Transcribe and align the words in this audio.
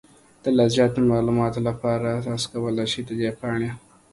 د 0.43 0.45
لا 0.57 0.65
زیاتو 0.75 0.99
معلوماتو 1.11 1.59
لپاره، 1.67 2.09
تاسو 2.27 2.45
کولی 2.53 2.85
شئ 2.91 3.01
د 3.07 3.09
دې 3.19 3.29
پاڼې 3.39 3.69